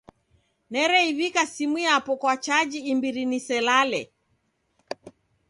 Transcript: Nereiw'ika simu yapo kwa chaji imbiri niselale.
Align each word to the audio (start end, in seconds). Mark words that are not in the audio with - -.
Nereiw'ika 0.71 1.43
simu 1.47 1.77
yapo 1.87 2.11
kwa 2.21 2.33
chaji 2.43 2.79
imbiri 2.91 3.23
niselale. 3.31 4.01